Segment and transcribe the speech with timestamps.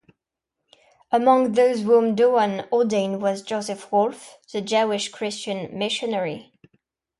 [1.11, 6.51] Among those whom Doane ordained was Joseph Wolff, the Jewish Christian missionary.